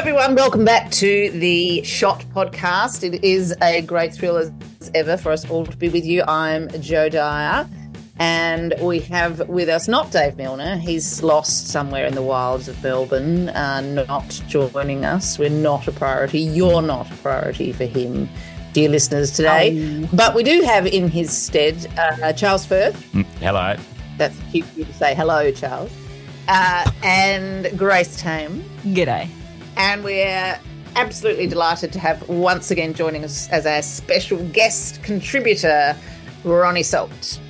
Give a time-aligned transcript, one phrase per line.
[0.00, 0.34] everyone.
[0.34, 3.04] Welcome back to the Shot podcast.
[3.04, 4.50] It is a great thrill as
[4.94, 6.22] ever for us all to be with you.
[6.26, 7.68] I'm Jo Dyer,
[8.18, 10.76] and we have with us not Dave Milner.
[10.76, 15.38] He's lost somewhere in the wilds of Melbourne, uh, not joining us.
[15.38, 16.40] We're not a priority.
[16.40, 18.26] You're not a priority for him,
[18.72, 20.08] dear listeners, today.
[20.14, 22.96] But we do have in his stead uh, Charles Firth.
[23.38, 23.76] Hello.
[24.16, 25.92] That's cute of you to say hello, Charles.
[26.48, 28.64] Uh, and Grace Tame.
[28.82, 29.28] G'day.
[29.76, 30.58] And we're
[30.96, 35.96] absolutely delighted to have once again joining us as our special guest contributor,
[36.44, 37.40] Ronni Salt.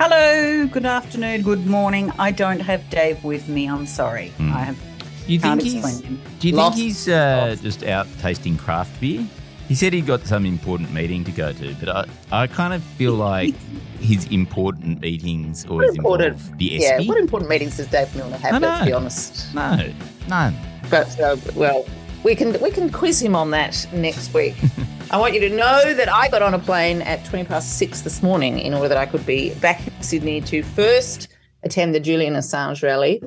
[0.00, 2.12] Hello, good afternoon, good morning.
[2.18, 3.66] I don't have Dave with me.
[3.68, 4.32] I'm sorry.
[4.38, 4.78] I have.
[5.26, 6.20] You Can't think he's, him.
[6.38, 6.76] do you Lost.
[6.76, 9.26] think he's uh, just out tasting craft beer?
[9.66, 12.82] He said he'd got some important meeting to go to, but I, I kind of
[12.84, 13.54] feel like
[14.00, 18.54] his important meetings always important- involve the Yeah, what important meetings does Dave Milner have?
[18.54, 19.54] I Let's be honest.
[19.54, 19.92] no,
[20.28, 20.54] none.
[20.90, 21.86] But uh, well,
[22.22, 24.54] we can we can quiz him on that next week.
[25.10, 28.02] I want you to know that I got on a plane at twenty past six
[28.02, 31.28] this morning in order that I could be back in Sydney to first
[31.62, 33.22] attend the Julian Assange rally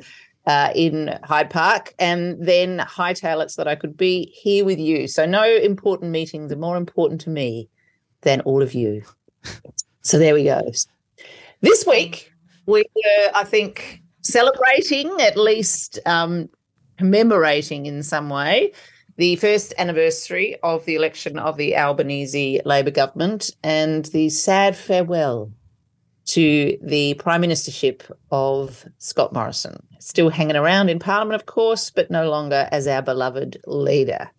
[0.46, 4.80] uh, in Hyde Park, and then hightail it so that I could be here with
[4.80, 5.08] you.
[5.08, 7.70] So no important meetings are more important to me
[8.22, 9.04] than all of you.
[10.02, 10.62] So there we go.
[11.62, 12.34] This week
[12.66, 16.00] we were, I think, celebrating at least.
[16.06, 16.50] Um,
[17.00, 18.74] commemorating in some way
[19.16, 25.50] the first anniversary of the election of the Albanese Labor government and the sad farewell
[26.26, 28.02] to the prime ministership
[28.32, 29.82] of Scott Morrison.
[30.00, 34.30] Still hanging around in Parliament, of course, but no longer as our beloved leader.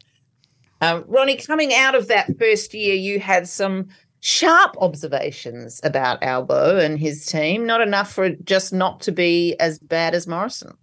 [0.83, 3.89] Um, Ronni, coming out of that first year, you had some
[4.21, 7.65] sharp observations about Albo and his team.
[7.65, 10.77] Not enough for just not to be as bad as Morrison.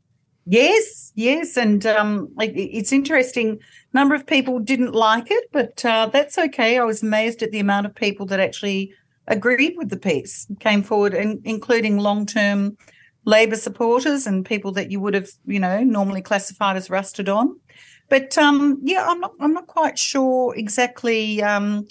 [0.50, 3.59] Yes, yes, and um, it- it's interesting.
[3.94, 6.78] Number of people didn't like it, but uh, that's okay.
[6.78, 8.94] I was amazed at the amount of people that actually
[9.28, 12.78] agreed with the piece, came forward, and including long-term
[13.25, 17.59] Labor supporters and people that you would have, you know, normally classified as rusted on.
[18.08, 19.34] But um, yeah, I'm not.
[19.41, 21.88] I'm not quite sure exactly um,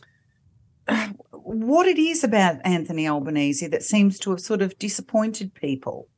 [1.33, 6.09] what it is about Anthony Albanese that seems to have sort of disappointed people.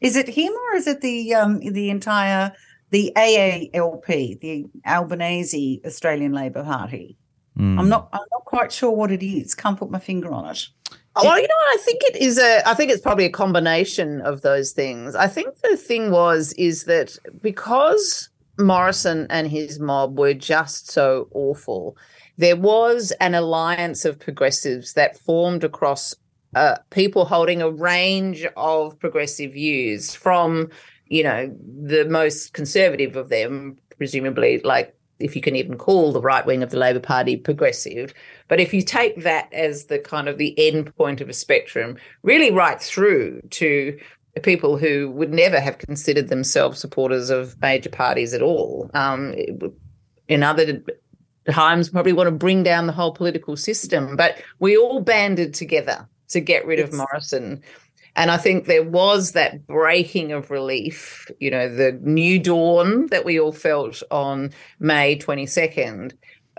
[0.00, 2.52] Is it him or is it the um, the entire
[2.90, 7.16] the AALP, the Albanese Australian Labor Party?
[7.58, 7.78] Mm.
[7.78, 8.08] I'm not.
[8.12, 9.54] I'm not quite sure what it is.
[9.54, 10.68] Can't put my finger on it.
[11.14, 11.54] Well, you know.
[11.68, 12.68] I think it is a.
[12.68, 15.14] I think it's probably a combination of those things.
[15.14, 21.28] I think the thing was is that because Morrison and his mob were just so
[21.32, 21.96] awful,
[22.36, 26.14] there was an alliance of progressives that formed across
[26.56, 30.70] uh, people holding a range of progressive views, from
[31.06, 36.20] you know the most conservative of them, presumably like if you can even call the
[36.20, 38.12] right wing of the Labor Party progressive.
[38.48, 41.98] But if you take that as the kind of the end point of a spectrum,
[42.22, 43.98] really right through to
[44.42, 48.90] people who would never have considered themselves supporters of major parties at all.
[48.94, 49.34] Um,
[50.28, 50.82] in other
[51.50, 54.16] times, probably want to bring down the whole political system.
[54.16, 57.62] But we all banded together to get rid of Morrison.
[58.16, 63.26] And I think there was that breaking of relief, you know, the new dawn that
[63.26, 66.12] we all felt on May 22nd.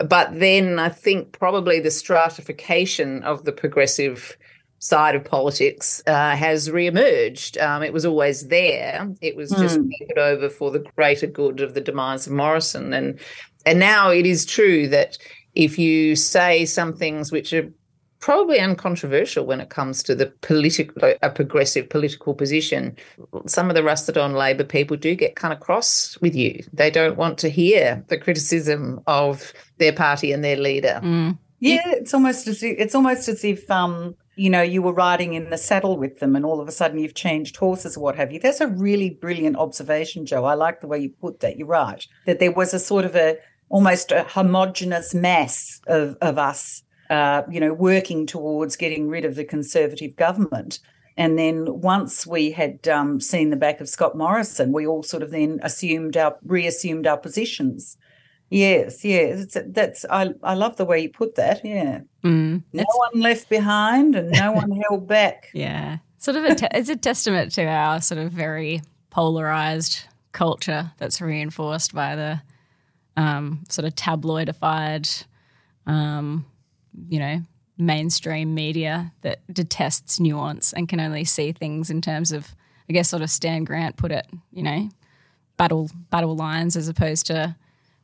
[0.07, 4.37] But then I think probably the stratification of the progressive
[4.79, 7.59] side of politics uh, has reemerged.
[7.59, 9.11] Um, it was always there.
[9.21, 12.93] It was just papered over for the greater good of the demise of Morrison.
[12.93, 13.19] And
[13.65, 15.17] and now it is true that
[15.55, 17.69] if you say some things which are
[18.19, 22.95] probably uncontroversial when it comes to the political a progressive political position
[23.45, 26.89] some of the rusted on labor people do get kind of cross with you they
[26.89, 30.99] don't want to hear the criticism of their party and their leader
[31.59, 35.33] Yeah, it's almost as if, it's almost as if um, you know you were riding
[35.33, 38.15] in the saddle with them, and all of a sudden you've changed horses or what
[38.15, 38.39] have you.
[38.39, 40.45] That's a really brilliant observation, Jo.
[40.45, 41.57] I like the way you put that.
[41.57, 43.37] You're right that there was a sort of a
[43.69, 49.35] almost a homogenous mass of of us, uh, you know, working towards getting rid of
[49.35, 50.79] the conservative government.
[51.15, 55.23] And then once we had um, seen the back of Scott Morrison, we all sort
[55.23, 57.97] of then assumed our reassumed our positions.
[58.49, 61.65] Yes, yes, that's I I love the way you put that.
[61.65, 65.49] Yeah, mm, no one left behind and no one held back.
[65.53, 70.91] Yeah, sort of a te- it's a testament to our sort of very polarized culture
[70.97, 72.41] that's reinforced by the
[73.17, 75.25] um, sort of tabloidified,
[75.85, 76.45] um,
[77.09, 77.41] you know,
[77.77, 82.55] mainstream media that detests nuance and can only see things in terms of,
[82.89, 84.89] I guess, sort of Stan Grant put it, you know,
[85.57, 87.55] battle battle lines as opposed to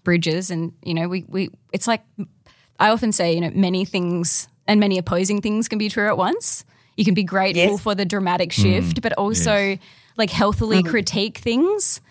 [0.03, 0.51] bridges.
[0.51, 2.03] And you know, we we it's like
[2.79, 6.17] I often say, you know, many things and many opposing things can be true at
[6.17, 6.65] once.
[6.95, 7.81] You can be grateful yes.
[7.81, 9.79] for the dramatic shift, mm, but also yes.
[10.15, 10.89] like healthily mm.
[10.89, 12.01] critique things.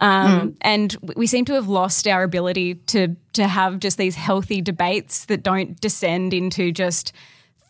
[0.00, 0.56] Um, mm.
[0.62, 5.26] And we seem to have lost our ability to to have just these healthy debates
[5.26, 7.12] that don't descend into just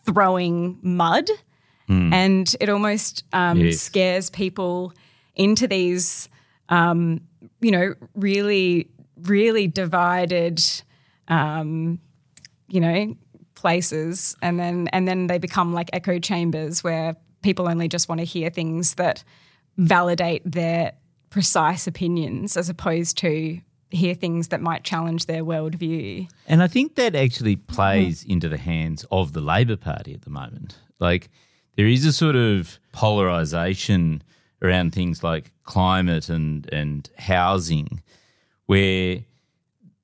[0.05, 1.29] throwing mud.
[1.89, 2.13] Mm.
[2.13, 3.81] And it almost um, yes.
[3.81, 4.93] scares people
[5.35, 6.29] into these,
[6.69, 7.21] um,
[7.59, 8.89] you know, really,
[9.23, 10.61] really divided,
[11.27, 11.99] um,
[12.69, 13.15] you know,
[13.55, 18.19] places, and then and then they become like echo chambers where people only just want
[18.19, 19.23] to hear things that
[19.77, 20.93] validate their
[21.31, 26.29] precise opinions as opposed to hear things that might challenge their worldview.
[26.47, 28.29] And I think that actually plays mm.
[28.29, 30.77] into the hands of the Labor Party at the moment.
[30.99, 31.29] Like
[31.75, 34.21] there is a sort of polarization
[34.61, 38.03] around things like climate and and housing
[38.67, 39.19] where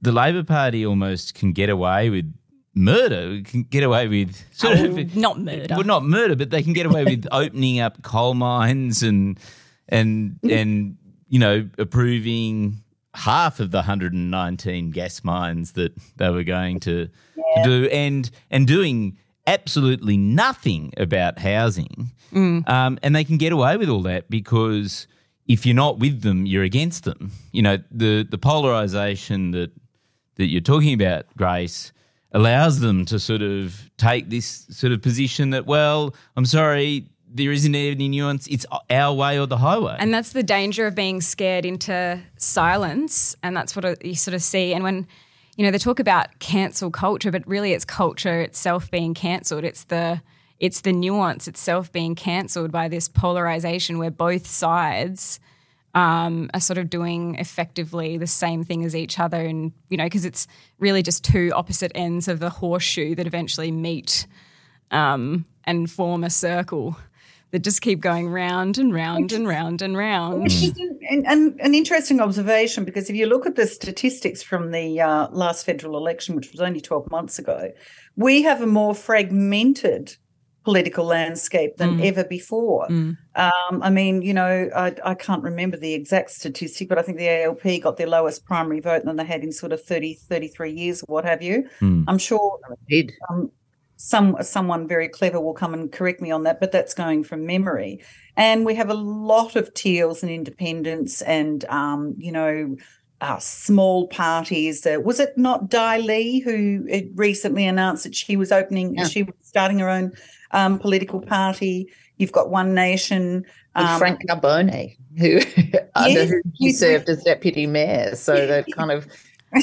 [0.02, 2.34] the Labor Party almost can get away with
[2.74, 5.76] murder, can get away with sort oh, of not murder.
[5.76, 9.40] Well, not murder, but they can get away with opening up coal mines and
[9.90, 10.98] and and
[11.30, 12.78] you know, approving
[13.14, 17.64] half of the 119 gas mines that they were going to, yeah.
[17.64, 22.12] to do and and doing absolutely nothing about housing.
[22.32, 22.68] Mm.
[22.70, 25.08] Um, and they can get away with all that because
[25.48, 27.32] if you're not with them, you're against them.
[27.52, 29.72] You know, the the polarization that
[30.36, 31.92] that you're talking about, Grace,
[32.32, 37.52] allows them to sort of take this sort of position that, well, I'm sorry, there
[37.52, 38.48] isn't any nuance.
[38.48, 39.96] It's our way or the highway.
[40.00, 43.36] And that's the danger of being scared into silence.
[43.44, 44.74] And that's what you sort of see.
[44.74, 45.08] And when,
[45.56, 49.64] you know, they talk about cancel culture, but really it's culture itself being cancelled.
[49.64, 50.22] It's the
[50.60, 55.40] it's the nuance itself being cancelled by this polarization where both sides
[55.94, 59.46] um, are sort of doing effectively the same thing as each other.
[59.46, 60.48] And, you know, because it's
[60.80, 64.26] really just two opposite ends of the horseshoe that eventually meet
[64.92, 66.98] um, and form a circle
[67.52, 70.52] that just keep going round and round and round and round.
[71.10, 75.30] And, and, an interesting observation because if you look at the statistics from the uh,
[75.32, 77.72] last federal election, which was only 12 months ago,
[78.16, 80.18] we have a more fragmented
[80.68, 82.06] political landscape than mm.
[82.06, 82.86] ever before.
[82.90, 83.18] Mm.
[83.36, 87.18] Um, I mean, you know, I, I, can't remember the exact statistic, but I think
[87.18, 90.74] the ALP got their lowest primary vote than they had in sort of 30, 33
[90.74, 91.70] years, or what have you.
[91.80, 92.04] Mm.
[92.10, 92.60] I'm sure
[93.30, 93.50] um,
[93.98, 97.46] some someone very clever will come and correct me on that, but that's going from
[97.46, 98.00] memory.
[98.36, 102.78] And we have a lot of teals and independents, and um, you know,
[103.22, 104.86] uh, small parties.
[104.86, 109.08] Uh, was it not Dai Le who recently announced that she was opening, yeah.
[109.08, 110.14] she was starting her own
[110.52, 111.92] um, political party?
[112.18, 113.46] You've got One Nation.
[113.74, 115.40] Um, Frank Carbone, who
[115.96, 119.08] under who he served as deputy mayor, so that kind of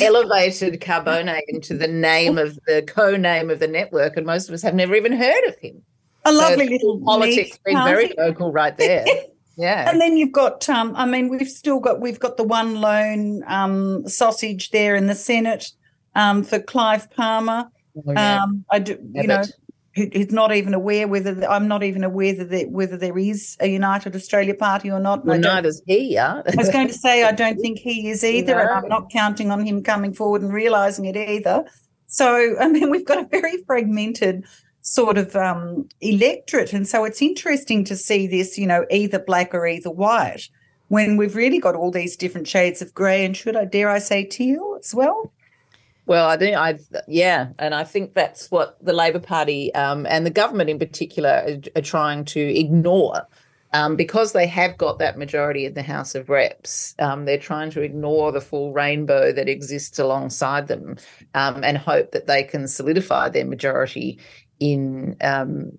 [0.02, 4.62] elevated Carbone into the name of the co-name of the network, and most of us
[4.62, 5.82] have never even heard of him.
[6.24, 9.04] A so lovely little politics being very local right there.
[9.56, 9.88] Yeah.
[9.88, 13.44] And then you've got, um, I mean, we've still got, we've got the one lone
[13.46, 15.70] um, sausage there in the Senate
[16.14, 17.68] um, for Clive Palmer.
[17.96, 18.42] Oh, yeah.
[18.42, 19.44] um, I do, you know,
[19.94, 24.16] who's not even aware whether I'm not even aware that whether there is a United
[24.16, 25.24] Australia Party or not.
[25.24, 26.14] Well, neither's he.
[26.14, 26.42] Yeah.
[26.46, 28.60] I was going to say I don't think he is either, no.
[28.60, 31.64] and I'm not counting on him coming forward and realising it either.
[32.06, 34.44] So I mean, we've got a very fragmented
[34.80, 39.54] sort of um, electorate, and so it's interesting to see this, you know, either black
[39.54, 40.48] or either white,
[40.88, 44.00] when we've really got all these different shades of grey, and should I dare I
[44.00, 45.32] say teal as well.
[46.06, 50.26] Well, I think I, yeah, and I think that's what the Labor Party um, and
[50.26, 53.26] the government in particular are, are trying to ignore.
[53.72, 57.70] Um, because they have got that majority in the House of Reps, um, they're trying
[57.70, 60.96] to ignore the full rainbow that exists alongside them
[61.34, 64.20] um, and hope that they can solidify their majority
[64.60, 65.76] in um,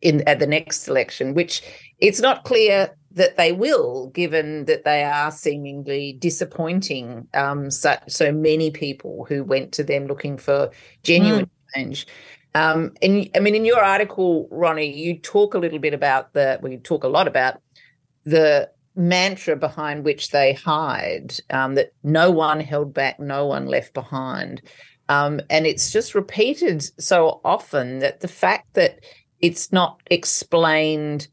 [0.00, 1.34] in at the next election.
[1.34, 1.62] Which
[1.98, 8.32] it's not clear that they will, given that they are seemingly disappointing um, so, so
[8.32, 10.70] many people who went to them looking for
[11.02, 11.74] genuine mm.
[11.74, 12.06] change.
[12.56, 16.58] Um, and I mean, in your article, Ronni, you talk a little bit about the,
[16.60, 17.60] well, you talk a lot about
[18.24, 23.92] the mantra behind which they hide um, that no one held back, no one left
[23.94, 24.62] behind.
[25.08, 29.00] Um, and it's just repeated so often that the fact that
[29.40, 31.28] it's not explained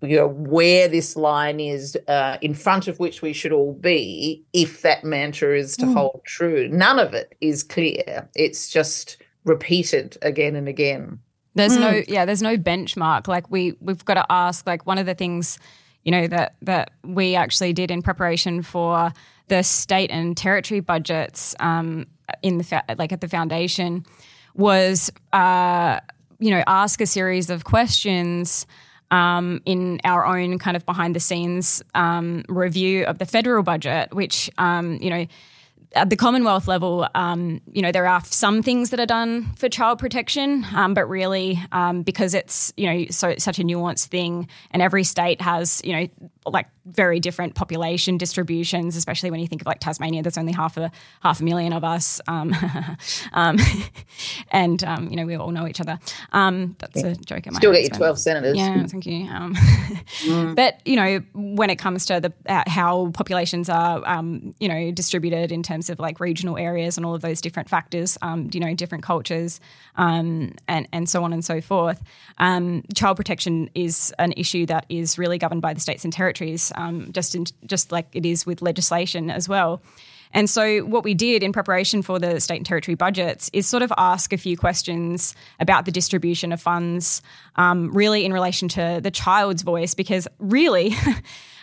[0.00, 4.44] you know where this line is uh, in front of which we should all be
[4.52, 5.94] if that mantra is to mm.
[5.94, 11.18] hold true none of it is clear it's just repeated again and again
[11.54, 11.80] there's mm.
[11.80, 15.14] no yeah there's no benchmark like we we've got to ask like one of the
[15.14, 15.58] things
[16.04, 19.12] you know that that we actually did in preparation for
[19.48, 22.06] the state and territory budgets um,
[22.42, 24.04] in the like at the foundation
[24.54, 25.98] was uh,
[26.38, 28.66] you know ask a series of questions
[29.10, 34.12] um, in our own kind of behind the scenes um, review of the federal budget,
[34.14, 35.26] which um, you know
[35.94, 39.68] at the Commonwealth level, um, you know, there are some things that are done for
[39.68, 44.48] child protection, um, but really, um, because it's you know so such a nuanced thing,
[44.70, 46.08] and every state has you know
[46.46, 50.22] like very different population distributions, especially when you think of like Tasmania.
[50.22, 50.90] There's only half a
[51.20, 52.54] half a million of us, um,
[53.32, 53.58] um,
[54.50, 55.98] and um, you know we all know each other.
[56.32, 57.06] that's yeah.
[57.06, 57.46] a joke.
[57.46, 58.56] At my Still get your twelve senators.
[58.56, 59.26] Yeah, thank you.
[59.26, 60.54] mm.
[60.54, 64.22] But you know, when it comes to the uh, how populations are,
[64.58, 68.16] you know, distributed in terms of like regional areas and all of those different factors,
[68.52, 69.60] you know, different cultures,
[69.96, 72.02] and and so on and so forth.
[72.38, 76.72] child protection is an issue that is really governed by the states and territories territories,
[76.74, 79.80] um, just in, just like it is with legislation as well.
[80.34, 83.82] And so, what we did in preparation for the state and territory budgets is sort
[83.82, 87.22] of ask a few questions about the distribution of funds,
[87.56, 90.94] um, really in relation to the child's voice, because really.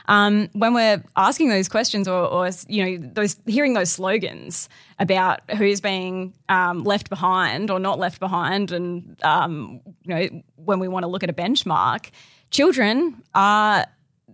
[0.08, 4.70] Um, when we're asking those questions or, or, you know those hearing those slogans
[5.00, 10.80] about who's being um, left behind or not left behind and um, you know when
[10.80, 12.12] we want to look at a benchmark
[12.52, 13.86] children are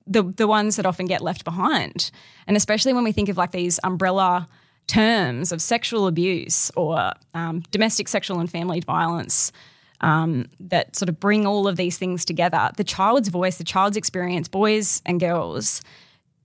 [0.07, 2.11] the the ones that often get left behind.
[2.47, 4.47] And especially when we think of like these umbrella
[4.87, 9.51] terms of sexual abuse or um, domestic sexual and family violence
[10.01, 13.97] um, that sort of bring all of these things together, the child's voice, the child's
[13.97, 15.81] experience, boys and girls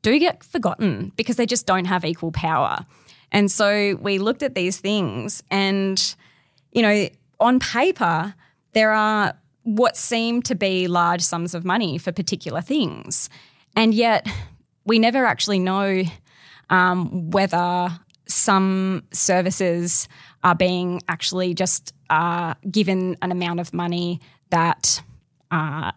[0.02, 2.86] do get forgotten because they just don't have equal power.
[3.32, 6.14] And so we looked at these things and,
[6.72, 7.08] you know,
[7.40, 8.34] on paper,
[8.72, 13.28] there are what seem to be large sums of money for particular things.
[13.74, 14.26] And yet,
[14.84, 16.04] we never actually know
[16.70, 17.98] um, whether
[18.28, 20.08] some services
[20.44, 24.20] are being actually just uh, given an amount of money
[24.50, 25.02] that
[25.50, 25.92] uh,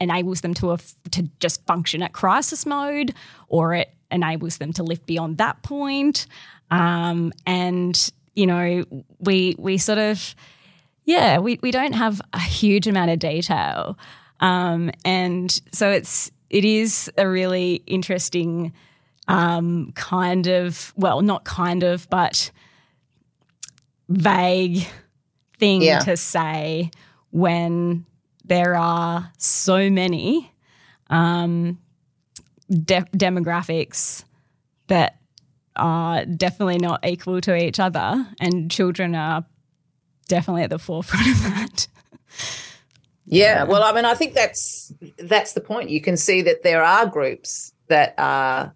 [0.00, 0.76] enables them to,
[1.10, 3.14] to just function at crisis mode,
[3.48, 6.26] or it enables them to live beyond that point.
[6.70, 8.84] Um, and you know,
[9.18, 10.34] we we sort of
[11.08, 13.98] yeah, we, we don't have a huge amount of detail.
[14.40, 18.74] Um, and so it's it is a really interesting
[19.26, 22.50] um, kind of well, not kind of, but
[24.10, 24.86] vague
[25.58, 26.00] thing yeah.
[26.00, 26.90] to say
[27.30, 28.06] when
[28.44, 30.52] there are so many
[31.10, 31.78] um,
[32.70, 34.24] de- demographics
[34.88, 35.18] that
[35.76, 39.44] are definitely not equal to each other, and children are
[40.28, 41.88] definitely at the forefront of that.
[43.26, 45.90] Yeah, well, I mean, I think that's that's the point.
[45.90, 48.74] You can see that there are groups that are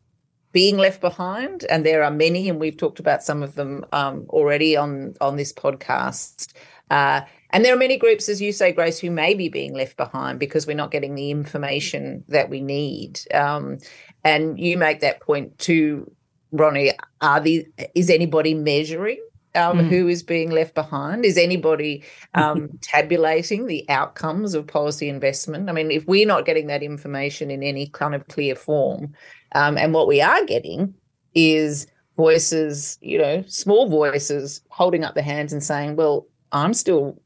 [0.52, 4.26] being left behind, and there are many, and we've talked about some of them um,
[4.28, 6.52] already on on this podcast.
[6.92, 9.96] Uh, and there are many groups, as you say, Grace, who may be being left
[9.96, 13.20] behind because we're not getting the information that we need.
[13.32, 13.78] Um,
[14.24, 16.10] and you make that point too,
[16.52, 16.92] Ronni.
[17.22, 19.20] Are the is anybody measuring
[19.54, 19.88] um, mm.
[19.88, 21.24] who is being left behind?
[21.24, 25.70] Is anybody um, tabulating the outcomes of policy investment?
[25.70, 29.14] I mean, if we're not getting that information in any kind of clear form,
[29.54, 30.94] um, and what we are getting
[31.34, 37.20] is voices, you know, small voices holding up their hands and saying, well, I'm still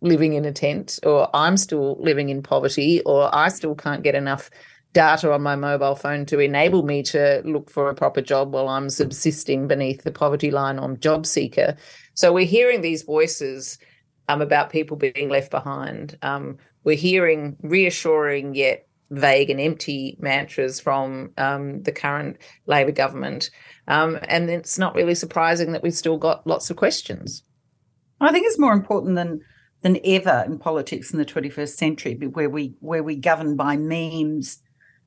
[0.00, 4.14] living in a tent, or I'm still living in poverty, or I still can't get
[4.14, 4.50] enough
[4.92, 8.68] data on my mobile phone to enable me to look for a proper job while
[8.68, 11.76] I'm subsisting beneath the poverty line on job seeker.
[12.14, 13.78] So we're hearing these voices
[14.28, 16.18] um, about people being left behind.
[16.22, 23.50] Um, we're hearing reassuring yet vague and empty mantras from um, the current Labor government.
[23.88, 27.44] Um, and it's not really surprising that we've still got lots of questions.
[28.22, 29.40] I think it's more important than
[29.82, 34.62] than ever in politics in the 21st century, where we where we govern by memes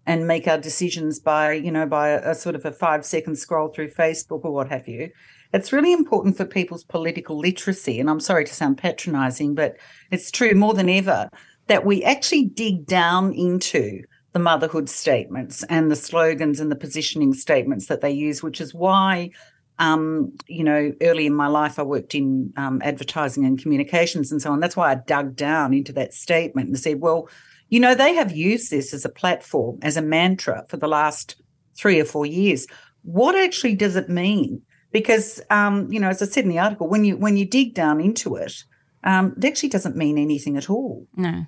[0.05, 3.37] and make our decisions by, you know, by a, a sort of a five second
[3.37, 5.09] scroll through Facebook or what have you.
[5.53, 7.99] It's really important for people's political literacy.
[7.99, 9.77] And I'm sorry to sound patronizing, but
[10.11, 11.29] it's true more than ever
[11.67, 14.01] that we actually dig down into
[14.33, 18.73] the motherhood statements and the slogans and the positioning statements that they use, which is
[18.73, 19.31] why
[19.79, 24.41] um, you know, early in my life, I worked in um, advertising and communications and
[24.41, 24.59] so on.
[24.59, 27.27] That's why I dug down into that statement and said, well,
[27.69, 31.41] you know, they have used this as a platform, as a mantra for the last
[31.75, 32.67] three or four years.
[33.01, 34.61] What actually does it mean?
[34.91, 37.73] Because, um, you know, as I said in the article, when you when you dig
[37.73, 38.63] down into it,
[39.03, 41.05] um, it actually doesn't mean anything at all.
[41.17, 41.45] No.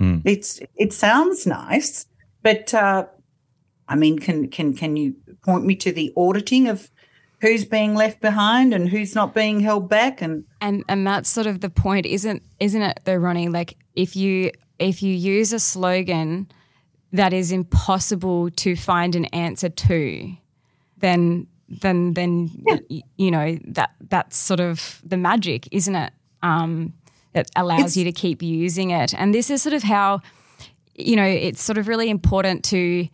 [0.00, 0.22] Mm.
[0.24, 2.06] It's it sounds nice,
[2.42, 3.06] but uh,
[3.86, 6.90] I mean, can can can you point me to the auditing of
[7.40, 11.46] who's being left behind and who's not being held back and and and that's sort
[11.46, 13.52] of the point isn't isn't it though ronni?
[13.52, 16.48] Like if you if you use a slogan
[17.12, 20.32] that is impossible to find an answer to
[20.98, 22.76] then then then Yeah.
[22.90, 26.12] y- you know that that's sort of the magic isn't it?
[26.42, 26.94] Um
[27.32, 29.14] that allows It's- you to keep using it.
[29.14, 30.20] And this is sort of how
[30.96, 33.08] you know it's sort of really important to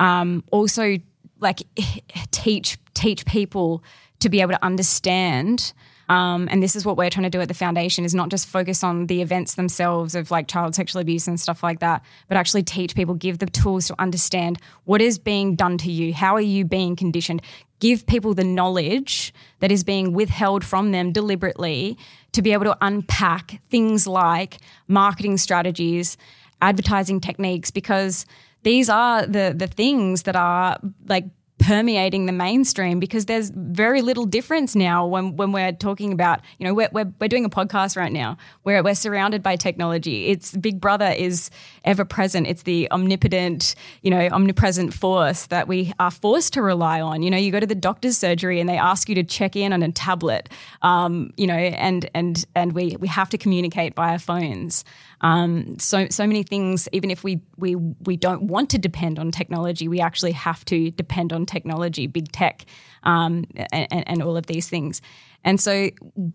[0.00, 0.96] um, also
[1.40, 1.62] like
[2.30, 3.82] teach teach people
[4.20, 5.72] to be able to understand
[6.08, 8.48] um, and this is what we're trying to do at the foundation is not just
[8.48, 12.36] focus on the events themselves of like child sexual abuse and stuff like that but
[12.36, 16.34] actually teach people give the tools to understand what is being done to you how
[16.34, 17.42] are you being conditioned?
[17.80, 21.96] Give people the knowledge that is being withheld from them deliberately
[22.32, 26.16] to be able to unpack things like marketing strategies
[26.60, 28.26] advertising techniques because
[28.64, 31.26] these are the the things that are like
[31.58, 36.66] permeating the mainstream because there's very little difference now when, when we're talking about you
[36.66, 40.26] know we're, we're, we're doing a podcast right now where we're surrounded by technology.
[40.26, 41.50] It's big brother is
[41.84, 42.46] ever present.
[42.46, 47.22] It's the omnipotent you know omnipresent force that we are forced to rely on.
[47.22, 49.72] You know you go to the doctor's surgery and they ask you to check in
[49.72, 50.48] on a tablet
[50.82, 54.84] um, you know and and and we we have to communicate via phones
[55.20, 56.88] um, so so many things.
[56.92, 60.90] Even if we we we don't want to depend on technology, we actually have to
[60.92, 62.64] depend on technology, big tech,
[63.02, 65.02] um, and, and all of these things.
[65.44, 65.90] And so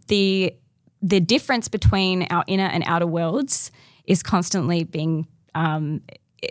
[0.08, 0.54] the
[1.02, 3.72] the difference between our inner and outer worlds
[4.06, 6.02] is constantly being um,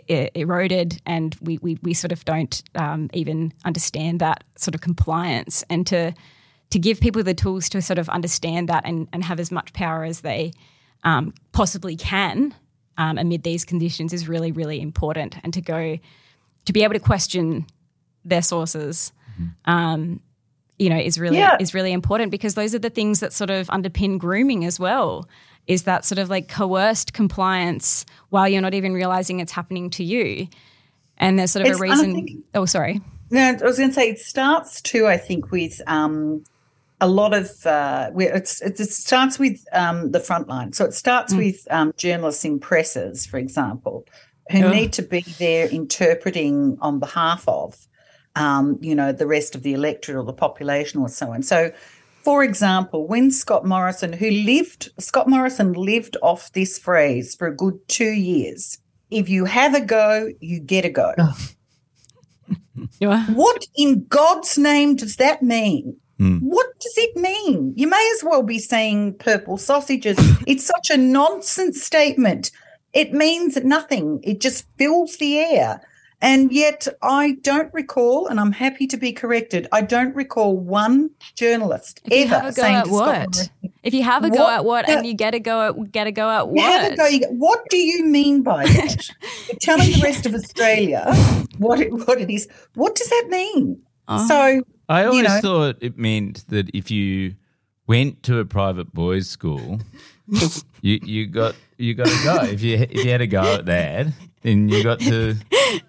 [0.07, 5.63] eroded, and we, we we sort of don't um, even understand that sort of compliance,
[5.69, 6.13] and to
[6.71, 9.71] to give people the tools to sort of understand that and, and have as much
[9.73, 10.51] power as they
[11.03, 12.53] um, possibly can
[12.97, 15.35] um, amid these conditions is really, really important.
[15.43, 15.97] And to go,
[16.65, 17.65] to be able to question
[18.25, 19.11] their sources,
[19.65, 20.19] um,
[20.79, 21.57] you know, is really Yeah.
[21.59, 25.27] is really important because those are the things that sort of underpin grooming as well.
[25.67, 30.03] Is that sort of like coerced compliance while you're not even realizing it's happening to
[30.03, 30.47] you?
[31.17, 32.13] And there's sort of It's- a reason.
[32.13, 33.01] think- oh, sorry.
[33.31, 35.07] No, I was going to say it starts too.
[35.07, 36.43] I think with um,
[37.03, 40.71] a lot of uh, it's, it it starts with um, the front line.
[40.73, 44.05] So it starts with um, journalists in presses, for example,
[44.51, 44.71] who Yeah.
[44.71, 47.75] need to be there interpreting on behalf of,
[48.35, 51.43] um, you know, the rest of the electorate or the population or so on.
[51.43, 51.71] So.
[52.23, 57.53] For example, when Scott Morrison, who lived, Scott Morrison lived off this phrase for a
[57.63, 58.79] good two years.
[59.11, 61.11] If you have a go, you get a go.
[62.99, 63.25] Yeah.
[63.33, 65.97] What in God's name does that mean?
[66.23, 66.37] Hmm.
[66.37, 67.73] What does it mean?
[67.75, 70.17] You may as well be saying purple sausages.
[70.47, 72.49] it's such a nonsense statement.
[72.93, 74.21] It means nothing.
[74.23, 75.81] It just fills the air.
[76.21, 81.09] And yet, I don't recall, and I'm happy to be corrected, I don't recall one
[81.35, 83.05] journalist If you ever have a go saying at to what?
[83.07, 83.49] Morrison,
[83.83, 85.91] If you have a go What at what the- and you get a go at
[85.91, 86.97] get a go at You have a what?
[86.97, 89.09] go, you go, what do you mean by that?
[89.49, 91.13] You're telling the rest of Australia
[91.57, 92.47] what it, what it is.
[92.75, 93.81] What does that mean?
[94.07, 94.25] Oh.
[94.25, 95.39] So I always know.
[95.41, 97.35] thought it meant that if you
[97.87, 99.79] went to a private boys' school,
[100.81, 102.35] you you got you got to go.
[102.43, 104.07] If you if you had a go at that,
[104.41, 105.35] then you got to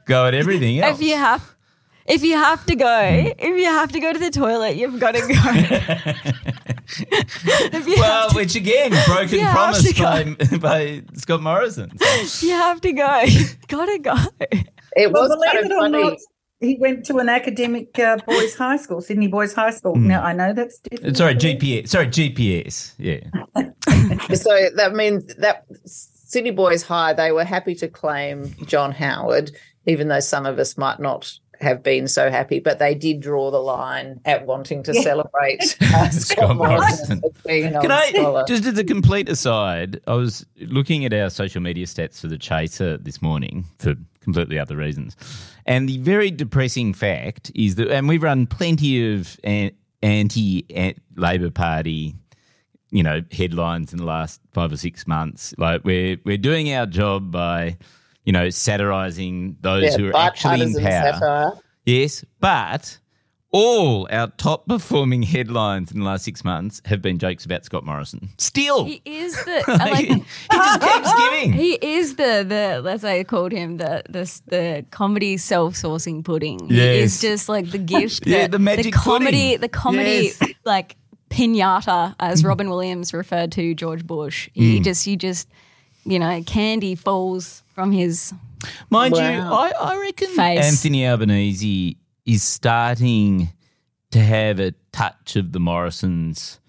[0.07, 1.00] go at everything else.
[1.00, 1.54] if you have
[2.07, 3.28] if you have to go hmm.
[3.38, 5.35] if you have to go to the toilet you've got to go
[7.98, 11.90] well, to, which again, broken promise by by Scott Morrison.
[12.40, 13.24] you have to go
[13.68, 14.14] gotta go
[14.96, 16.02] It was believe kind of it funny.
[16.02, 16.18] not,
[16.64, 19.94] he went to an academic uh, boys' high school, Sydney Boys High School.
[19.96, 21.16] Now I know that's different.
[21.16, 21.88] Sorry, GPS.
[21.88, 22.94] Sorry, GPS.
[22.98, 23.20] Yeah.
[24.35, 29.50] so that means that Sydney Boys High, they were happy to claim John Howard,
[29.87, 33.50] even though some of us might not have been so happy, but they did draw
[33.50, 35.03] the line at wanting to Yeah.
[35.03, 37.22] celebrate uh, Scott Scott Morrison Morrison.
[37.46, 38.44] being Can I scholar.
[38.48, 40.00] just as a complete aside?
[40.09, 44.59] I was looking at our social media stats for the Chaser this morning for completely
[44.59, 45.16] other reasons.
[45.66, 49.38] And the very depressing fact is that, and we've run plenty of
[50.03, 52.14] anti Labor Party,
[52.90, 55.55] you know, headlines in the last five or six months.
[55.59, 57.79] Like we're we're doing our job by,
[58.24, 61.12] you know, satirizing those Yeah, who are actually in power.
[61.12, 61.53] satire.
[61.87, 62.98] Yes, but
[63.56, 67.84] all our top performing headlines in the last six months have been jokes about Scott
[67.84, 68.28] Morrison.
[68.36, 71.52] Still, He is the Like, he just keeps giving.
[71.52, 76.68] He is the the as I called him the the the comedy self sourcing pudding.
[76.68, 77.14] He Yes.
[77.14, 78.26] is just like the gift.
[78.26, 79.60] Yeah, that- the magic the comedy pudding.
[79.60, 80.42] the comedy Yes.
[80.64, 80.96] like
[81.30, 84.48] pinata as Robin Williams referred to George Bush.
[84.52, 84.84] He Mm.
[84.84, 85.48] just he just
[86.04, 88.32] you know candy falls from his
[88.88, 90.64] Mind you, I, I reckon Face.
[90.64, 93.50] Anthony Albanese is starting
[94.10, 96.60] to have a touch of the Morrisons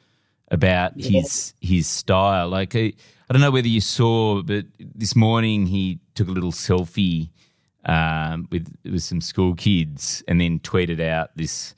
[0.49, 2.49] about his his style.
[2.49, 2.93] Like I,
[3.29, 7.29] I don't know whether you saw, but this morning he took a little selfie
[7.85, 11.75] um, with with some school kids and then tweeted out this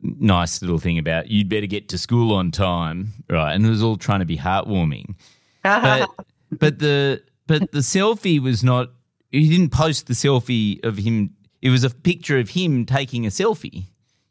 [0.00, 3.52] nice little thing about you'd better get to school on time, right?
[3.52, 5.16] And it was all trying to be heartwarming
[5.62, 6.10] but
[6.58, 8.90] but the but the selfie was not.
[9.30, 11.34] He didn't post the selfie of him.
[11.62, 13.86] It was a picture of him taking a selfie.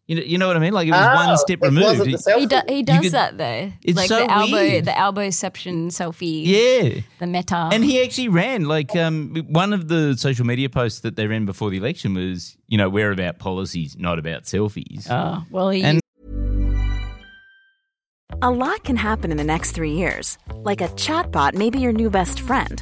[0.07, 0.71] You know, you know what I mean?
[0.71, 1.85] Like it was Oh, one step it removed.
[1.99, 3.73] wasn't the he, do, he does could- that though.
[3.83, 4.85] It's like so the elbow weird.
[4.85, 6.45] the elbowception selfie.
[6.45, 7.69] yeah, The meta.
[7.73, 11.45] and he actually ran like um, one of the social media posts that they ran
[11.45, 15.07] before the election was, you know, we're about policies, not about selfies.
[15.09, 15.99] Oh, well, he And-
[18.41, 20.37] A lot can happen in the next three years.
[20.53, 22.81] Like a chatbot may be your new best friend.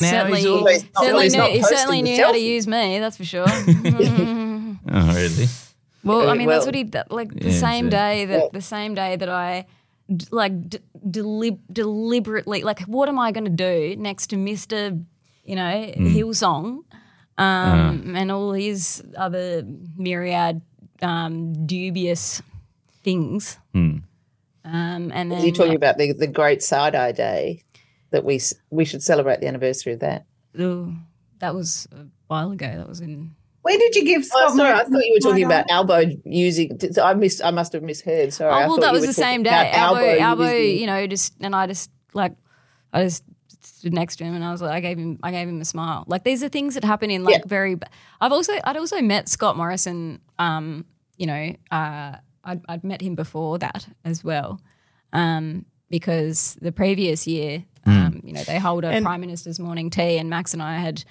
[0.00, 2.66] Now certainly, he's all- he's not- certainly he's knew, he certainly knew how to use
[2.66, 2.98] me.
[2.98, 3.46] That's for sure.
[3.48, 4.76] oh,
[5.14, 5.46] really?
[6.04, 8.40] Well, I Uh, mean, that's what he that- like the Yeah, same so- day that
[8.42, 8.48] Yeah.
[8.52, 9.66] the same day that I
[10.14, 10.78] d- like d-
[11.08, 14.98] delib- deliberately like what am I going to do next to Mister,
[15.44, 15.62] you know,
[15.96, 16.14] Mm.
[16.14, 16.82] Hillsong,
[17.38, 19.64] um, and all his other
[19.96, 20.60] myriad
[21.02, 22.40] um, dubious
[23.02, 23.58] things.
[23.72, 23.98] Hmm.
[24.64, 27.62] Um, and then You're talking about the, the great side eye day
[28.16, 30.24] that we we should celebrate the anniversary of that.
[30.58, 30.94] Ooh,
[31.38, 32.66] that was a while ago.
[32.78, 34.44] That was in Where did you give Scott?
[34.52, 36.78] Oh, sorry, I thought you were talking about Albo using.
[37.02, 37.44] I missed.
[37.44, 38.32] I must have misheard.
[38.32, 38.50] Sorry.
[38.52, 39.50] I Oh well, thought that was the same day.
[39.50, 42.32] about Albo, Albo, using- you know, just and I just like,
[42.92, 43.22] I just
[43.62, 45.64] stood next to him and I was like, I gave him, I gave him a
[45.64, 46.04] smile.
[46.06, 47.42] Like these are things that happen in like Yeah.
[47.46, 47.76] very.
[48.20, 50.20] I've also, I'd also met Scott Morrison.
[50.38, 50.86] Um,
[51.18, 54.60] you know, uh, I'd, I'd met him before that as well,
[55.12, 59.90] um, because the previous year, um, you know, they hold a And- prime minister's morning
[59.90, 61.04] tea, and Max and I had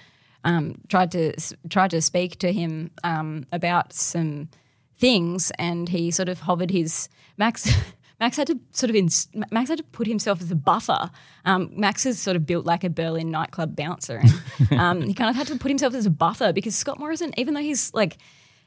[0.43, 1.33] um, tried to
[1.69, 4.49] tried to speak to him um, about some
[4.97, 7.69] things, and he sort of hovered his Max.
[8.19, 11.11] Max had to sort of ins- Max had to put himself as a buffer.
[11.43, 14.21] Um, Max is sort of built like a Berlin nightclub bouncer,
[14.69, 17.33] and um, he kind of had to put himself as a buffer because Scott Morrison,
[17.37, 18.17] even though he's like,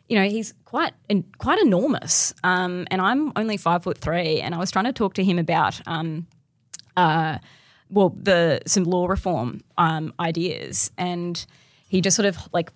[0.07, 4.55] you know, he's quite en- quite enormous, um, and I'm only five foot three, and
[4.55, 6.27] I was trying to talk to him about um,
[6.97, 7.39] uh,
[7.91, 11.45] well, the some law reform um, ideas, and
[11.89, 12.71] he just sort of like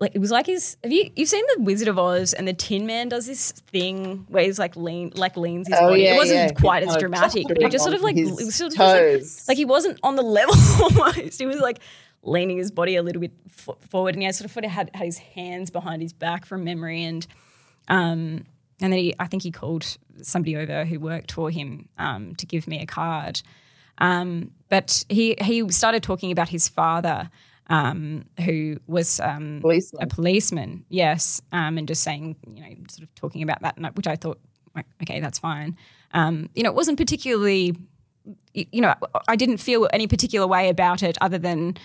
[0.00, 0.76] like it was like his.
[0.82, 4.26] Have you you've seen the Wizard of Oz and the Tin Man does this thing
[4.28, 6.02] where he's like lean like leans his Oh, body.
[6.02, 6.50] yeah, it wasn't yeah.
[6.60, 9.56] quite as dramatic, but he just sort of like it was sort of like, like
[9.56, 11.38] he wasn't on the level almost.
[11.38, 11.78] He was like
[12.22, 15.04] leaning his body a little bit f- forward, and he had sort of had, had
[15.04, 17.26] his hands behind his back from memory, and
[17.88, 18.44] um,
[18.80, 22.46] and then he, I think he called somebody over who worked for him um, to
[22.46, 23.42] give me a card.
[23.98, 27.30] Um, but he he started talking about his father,
[27.68, 30.02] um, who was um, Policeman.
[30.02, 34.06] a policeman, yes, um, and just saying, you know, sort of talking about that, which
[34.06, 34.38] I thought,
[35.02, 35.76] okay, that's fine.
[36.12, 37.76] Um, you know, it wasn't particularly,
[38.52, 38.94] you know,
[39.28, 41.76] I didn't feel any particular way about it, other than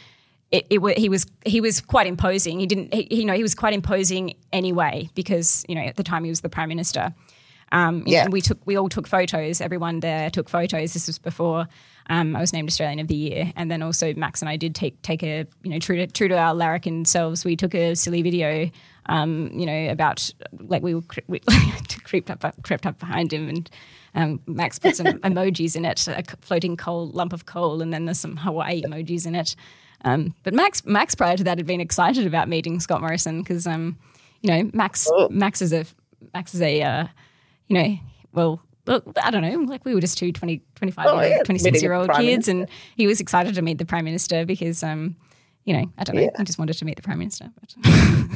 [0.51, 2.59] it, it he was he was quite imposing.
[2.59, 6.03] He didn't, he, you know, he was quite imposing anyway because you know at the
[6.03, 7.13] time he was the prime minister.
[7.71, 8.23] Um, Yeah.
[8.23, 9.61] and we took we all took photos.
[9.61, 10.93] Everyone there took photos.
[10.93, 11.67] This was before
[12.09, 14.73] um, I was named Australian of the Year, and then also Max and I did
[14.73, 17.45] take take a you know true to true to our larrikin selves.
[17.45, 18.71] We took a silly video,
[19.05, 21.39] um, you know, about like we were we
[22.03, 23.69] creeped up crept up behind him and.
[24.15, 28.05] Um, Max put some emojis in it, a floating coal lump of coal, and then
[28.05, 29.55] there's some Hawaii emojis in it.
[30.03, 33.67] Um, but Max, Max prior to that had been excited about meeting Scott Morrison because
[33.67, 33.99] um,
[34.41, 35.07] you know, Max.
[35.29, 35.85] Max is a
[36.33, 37.07] Max is a uh,
[37.69, 37.97] you know,
[38.33, 41.43] well, look, I don't know, like we were just two 20, 25 Oh, year, yeah,
[41.43, 42.51] 26 year old kids, Minister.
[42.51, 45.15] and he was excited to meet the prime minister because, um,
[45.65, 46.29] you know, I don't know, Yeah.
[46.37, 47.49] he just wanted to meet the prime minister.
[47.59, 47.75] But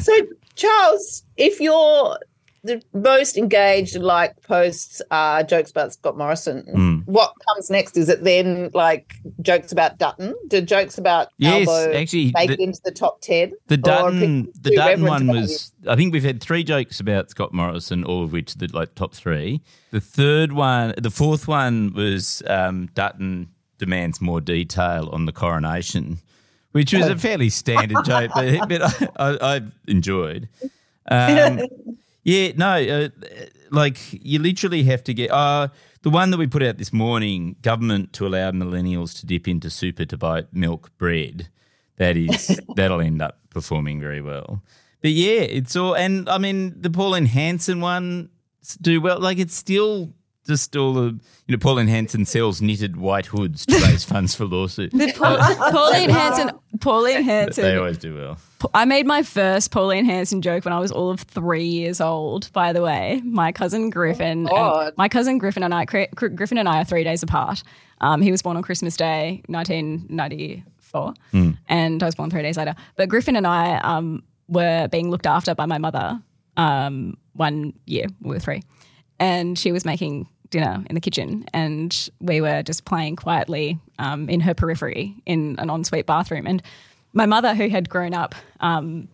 [0.02, 0.14] So,
[0.56, 2.18] Charles, if you're
[2.64, 6.93] the most engaged and like posts are jokes about Scott Morrison, Mm.
[7.14, 7.96] What comes next?
[7.96, 10.34] Is it then like jokes about Dutton?
[10.48, 13.54] Do jokes about Yes, Albo actually, make the- into the top ten?
[13.68, 15.72] The Dutton, the Dutton one was.
[15.88, 19.14] I think we've had three jokes about Scott Morrison, all of which the like top
[19.14, 19.62] three.
[19.92, 26.18] The third one, the fourth one was um, Dutton demands more detail on the coronation,
[26.72, 30.50] which was a fairly standard joke, but, but I, I, I enjoyed.
[31.12, 31.62] Um,
[32.24, 33.10] yeah, no, uh,
[33.70, 35.30] like you literally have to get.
[35.30, 35.68] Uh,
[36.04, 39.70] the one that we put out this morning, government to allow millennials to dip into
[39.70, 41.50] super to buy milk bread.
[41.98, 44.62] That is that'll end up performing very well.
[45.02, 48.30] But yeah, it's all, and I mean the Pauline Hanson one
[48.82, 49.20] do well.
[49.20, 50.14] Like it's still
[50.46, 54.46] just all the you know Pauline Hanson sells knitted white hoods to raise funds for
[54.46, 54.92] lawsuit.
[54.94, 55.38] the Paul,
[55.72, 58.38] Pauline Hanson, Pauline they always do well.
[58.74, 62.52] I made my first Pauline Hanson joke when I was all of three years old.
[62.54, 66.30] By the way, my cousin Griffin, Oh, and, my cousin Griffin and I, Cri- Cri-
[66.30, 67.64] Griffin and I are three days apart.
[68.02, 71.14] Um, he was born on Christmas Day, 1994,
[71.70, 72.76] and I was born three days later.
[72.96, 76.22] But Griffin and I um, were being looked after by my mother
[76.58, 78.08] um, one year.
[78.22, 78.64] We were three,
[79.20, 84.30] and she was making dinner in the kitchen, and we were just playing quietly um,
[84.30, 86.48] in her periphery in an ensuite bathroom.
[86.48, 86.64] And
[87.12, 89.10] my mother, who had grown up um,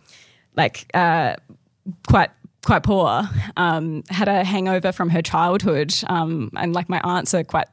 [0.56, 1.36] like uh,
[2.08, 2.30] quite
[2.64, 3.24] quite poor,
[3.58, 7.68] um, had a hangover from her childhood, um, and like my aunts are quite.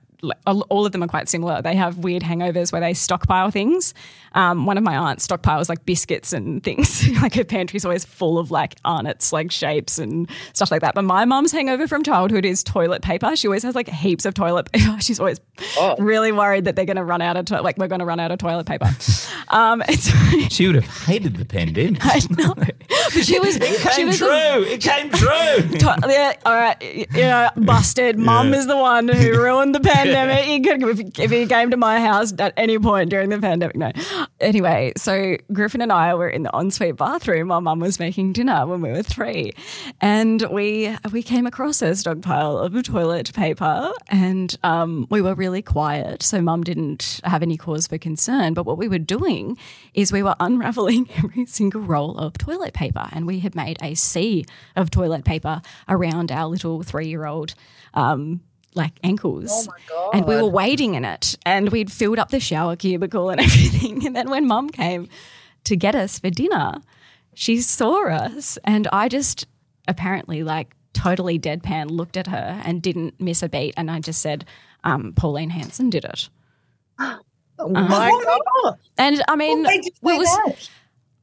[0.46, 1.61] All all of them are quite similar.
[1.61, 3.92] They have weird hangovers where they stockpile things.
[4.37, 7.09] Um, one of my aunts stockpiles like biscuits and things.
[7.22, 10.94] like her pantry's always full of like arnott's like shapes and stuff like that.
[10.94, 13.35] But my mum's hangover from childhood is toilet paper.
[13.35, 14.99] She always has like heaps of toilet paper.
[15.01, 15.40] She's always
[15.99, 18.20] really worried that they're going to run out of to- like we're going to run
[18.20, 18.90] out of toilet paper.
[19.49, 20.07] um, it's,
[20.55, 22.05] She would have hated the pandemic.
[22.05, 22.55] I know.
[22.55, 24.29] But she was she came was true.
[24.31, 25.79] a- it came true.
[25.79, 28.18] to- yeah, all right, y- you know, busted.
[28.18, 28.59] Mum Yeah.
[28.59, 30.44] is the one who ruined the pandemic.
[30.44, 33.77] He could, if, if he came to my house at any point during the pandemic,
[33.77, 33.92] no.
[34.41, 38.67] Anyway, so Griffin and I were in the ensuite bathroom while Mum was making dinner
[38.67, 39.53] when we were three,
[40.01, 45.62] and we we came across a stockpile of toilet paper, and um, we were really
[45.62, 48.55] quiet, so Mum didn't have any cause for concern.
[48.55, 49.57] But what we were doing
[49.95, 53.95] is we were unraveling every single roll of toilet paper, and we had made a
[53.95, 54.45] sea
[54.77, 57.55] of toilet paper around our little three-year-old.
[57.95, 58.43] Um,
[58.77, 59.51] like ankles.
[59.69, 60.11] Oh my God.
[60.15, 64.07] And we were wading in it and we'd filled up the shower cubicle and everything.
[64.07, 65.09] And then when mum came
[65.65, 66.75] to get us for dinner,
[67.35, 69.47] she saw us and I just
[69.89, 73.75] apparently like totally deadpan looked at her and didn't miss a beat.
[73.77, 74.45] And I just said,
[74.85, 76.29] um, Pauline Hanson did it.
[77.59, 78.11] Oh my
[78.62, 78.79] god!
[78.99, 80.71] And I mean, What made you we say was?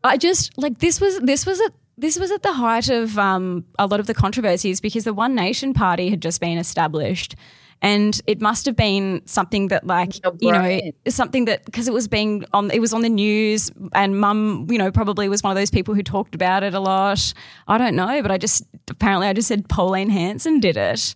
[0.03, 3.65] I just like this was this was at this was at the height of um,
[3.77, 7.35] a lot of the controversies because the One Nation Party had just been established,
[7.81, 11.93] and it must have been something that like Your you know something that because it
[11.93, 15.51] was being on it was on the news and Mum you know probably was one
[15.51, 17.33] of those people who talked about it a lot.
[17.67, 21.13] I don't know, but I just apparently I just said Pauline Hanson did it.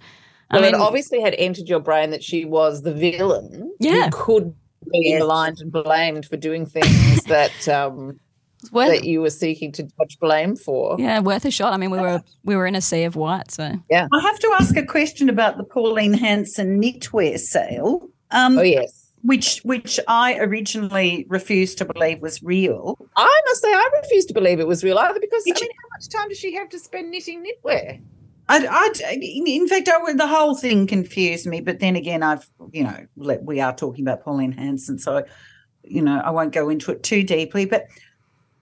[0.52, 3.74] Well, I it mean, obviously had entered your brain that she was the villain.
[3.80, 4.06] Yeah.
[4.06, 4.56] who could
[4.92, 5.20] be Yes.
[5.20, 8.20] maligned and blamed for doing things that um, it's
[8.72, 10.96] worth, that you were seeking to dodge blame for.
[11.00, 11.74] yeah, worth a shot.
[11.74, 14.08] I mean, we were we were in a sea of white, so yeah.
[14.12, 18.08] I have to ask a question about the Pauline Hanson knitwear sale.
[18.32, 22.98] Um, Oh yes, which which I originally refused to believe was real.
[23.16, 25.68] I must say I refused to believe it was real either because I Did you-
[25.68, 28.02] mean, how much time does she have to spend knitting knitwear?
[28.50, 28.66] I,
[29.06, 31.60] I, in in fact, I, the whole thing confused me.
[31.60, 35.24] But then again, I've you know let, we are talking about Pauline Hanson, so
[35.84, 37.66] you know I won't go into it too deeply.
[37.66, 37.88] But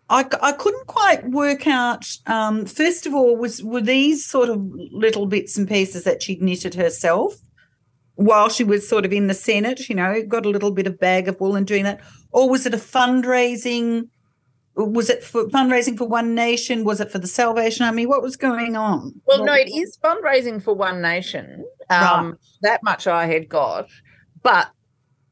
[0.09, 2.05] I, I couldn't quite work out.
[2.27, 6.41] Um, first of all, was were these sort of little bits and pieces that she'd
[6.41, 7.35] knitted herself
[8.15, 9.89] while she was sort of in the Senate?
[9.89, 12.65] You know, got a little bit of bag of wool and doing that, or was
[12.65, 14.09] it a fundraising?
[14.75, 16.83] Was it for fundraising for One Nation?
[16.83, 18.05] Was it for the Salvation Army?
[18.05, 19.13] What was going on?
[19.25, 21.65] Well, What no, it is fundraising for One Nation.
[21.89, 23.87] Um, That much I had got,
[24.43, 24.67] but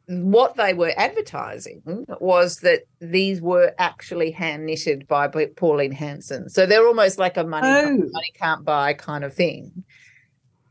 [0.07, 1.81] what they were advertising
[2.19, 6.49] was that these were actually hand knitted by Pauline Hanson.
[6.49, 7.91] So they're almost like a money Oh.
[7.91, 9.83] money can't buy kind of thing.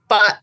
[0.09, 0.39] But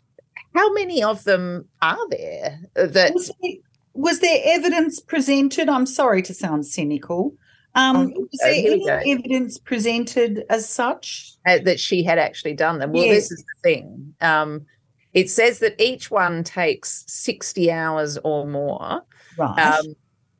[0.55, 3.51] how many of them are there that was there,
[3.93, 5.69] was there evidence presented?
[5.69, 7.35] I'm sorry to sound cynical.
[7.75, 11.33] Um, Oh, is there any evidence presented as such?
[11.45, 12.91] uh, that she had actually done them.
[12.91, 13.29] Well, Yes.
[13.29, 14.15] this is the thing.
[14.21, 14.65] Um,
[15.13, 19.01] it says that each one takes 60 hours or more.
[19.37, 19.59] Right.
[19.59, 19.95] Um,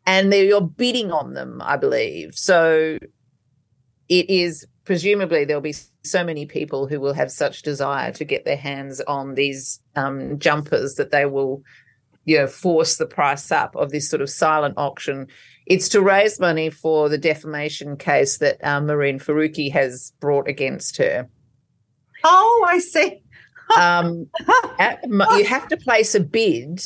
[0.06, 2.36] and you're bidding on them, I believe.
[2.36, 2.98] So
[4.08, 8.44] it is presumably there'll be so many people who will have such desire to get
[8.44, 11.62] their hands on these um, jumpers that they will,
[12.26, 15.28] you know, force the price up of this sort of silent auction.
[15.68, 20.98] It's to raise money for the defamation case that um, Mehreen Faruqi has brought against
[20.98, 21.30] her.
[22.24, 23.22] oh, I see.
[23.78, 24.28] Um,
[24.80, 26.82] at, you have to place a bid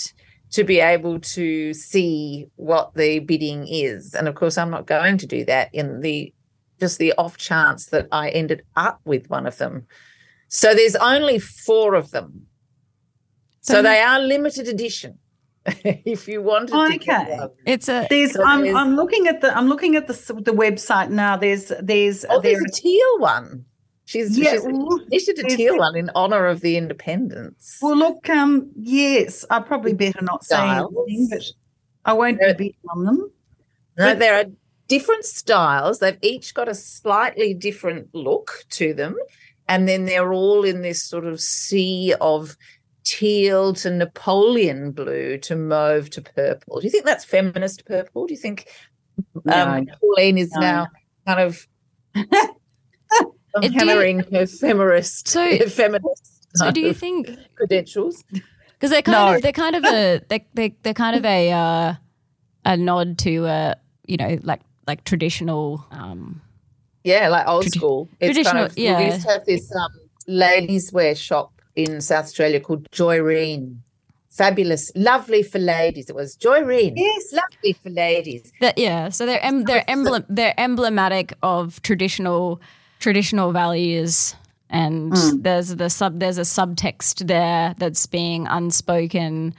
[0.51, 5.17] to be able to see what the bidding is, and of course, I'm not going
[5.19, 6.33] to do that in the
[6.79, 9.87] just the off chance that I ended up with one of them.
[10.49, 12.47] So there's only four of them.
[13.61, 15.19] So, So- they are limited edition.
[15.65, 17.37] if you wanted to get Okay.
[17.37, 17.49] one.
[17.65, 20.51] It's a There's, So I'm, there's- I'm looking at the, I'm looking at the the
[20.51, 21.37] website now.
[21.37, 23.63] There's, there's, Oh, there's there- a teal one.
[24.05, 27.77] She's, Yeah, she's well, issued a teal one in honor of the independence.
[27.81, 31.43] well, look, um, yes, I probably better not say anything, but
[32.05, 33.31] I won't be Uh, on them.
[33.97, 34.45] No, there are
[34.87, 35.99] different styles.
[35.99, 39.15] They've each got a slightly different look to them.
[39.69, 42.57] And then they're all in this sort of sea of
[43.05, 46.79] teal to Napoleon blue to mauve to purple.
[46.79, 48.27] Do you think that's feminist purple?
[48.27, 48.67] Do you think
[49.49, 50.59] um, Pauline is No.
[50.61, 50.87] now
[51.25, 51.67] kind of
[53.61, 58.23] do you- hammering her feminist, So- feminist so do you think credentials?
[58.31, 59.35] because they're kind No.
[59.35, 61.93] of they're kind of a they they they're kind of a uh,
[62.65, 63.73] a nod to uh
[64.07, 66.41] you know like like traditional um
[67.03, 68.09] Yeah, like old Tradi- school.
[68.19, 68.99] It's traditional- kind of, yeah.
[68.99, 69.91] We used to have this um,
[70.27, 73.77] ladies' wear shop in South Australia called Joyreen.
[74.29, 76.09] Fabulous, lovely for ladies.
[76.09, 76.93] It was Joyreen.
[76.95, 77.33] Yes.
[77.33, 78.51] lovely for ladies.
[78.61, 82.61] that yeah so they're em- they're emblem they're emblematic of traditional
[83.03, 84.33] traditional values
[84.69, 85.11] and
[85.43, 89.53] there's the sub there's a subtext there that's being unspoken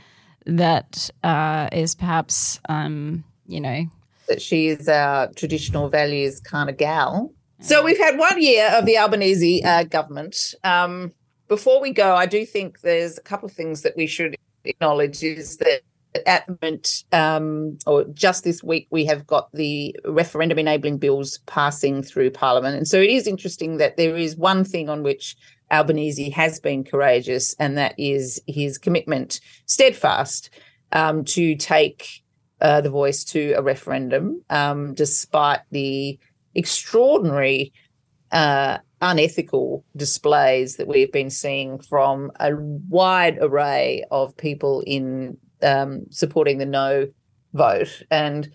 [0.47, 3.85] that uh, is perhaps um, you know
[4.29, 7.33] That she is our traditional values kind of gal.
[7.61, 10.55] So we've had one year of the Albanese uh, government.
[10.65, 11.13] Um,
[11.49, 15.23] before we go, I do think there's a couple of things that we should acknowledge
[15.23, 15.81] is that
[16.27, 21.39] at the moment, um, or just this week, we have got the referendum enabling bills
[21.47, 22.77] passing through Parliament.
[22.77, 25.37] And so it is interesting that there is one thing on which
[25.71, 30.51] Albanese has been courageous, and that is his commitment, steadfast,
[30.93, 32.23] um, to take
[32.61, 36.19] uh, the voice to a referendum, um, despite the
[36.55, 37.73] extraordinary
[38.31, 46.07] uh, unethical displays that we've been seeing from a wide array of people in um,
[46.11, 47.09] supporting the no
[47.53, 48.03] vote.
[48.11, 48.51] And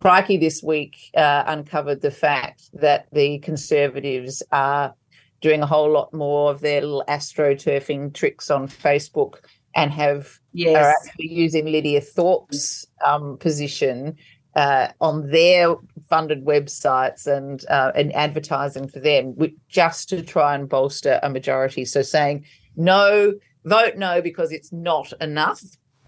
[0.00, 4.94] Crikey this week uh, uncovered the fact that the Conservatives are
[5.40, 9.36] doing a whole lot more of their little astroturfing tricks on Facebook
[9.74, 10.38] and have
[10.76, 14.16] are actually using Lydia Thorpe's um, position
[14.56, 15.76] uh, on their
[16.08, 21.30] funded websites and uh, and advertising for them, wi- just to try and bolster a
[21.30, 21.84] majority.
[21.84, 22.44] So saying
[22.76, 25.62] no, vote no because it's not enough.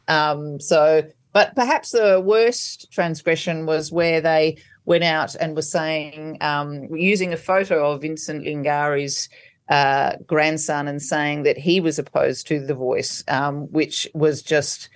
[0.08, 6.38] Um, so, but perhaps the worst transgression was where they went out and were saying,
[6.40, 9.28] um, using a photo of Vincent Lingiari's
[9.68, 14.88] uh, grandson and saying that he was opposed to the voice, um, which was just